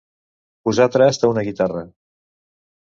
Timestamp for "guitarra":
1.51-1.87